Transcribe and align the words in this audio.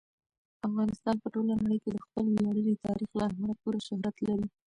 افغانستان 0.67 1.15
په 1.19 1.27
ټوله 1.33 1.53
نړۍ 1.63 1.77
کې 1.83 1.89
د 1.93 1.97
خپل 2.05 2.25
ویاړلي 2.29 2.75
تاریخ 2.85 3.09
له 3.19 3.23
امله 3.29 3.53
پوره 3.61 3.79
شهرت 3.87 4.15
لري. 4.27 4.47